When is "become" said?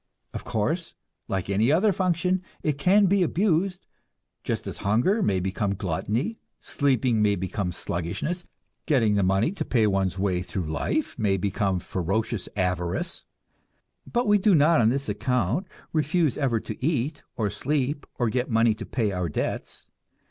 5.39-5.75, 7.35-7.71, 11.37-11.77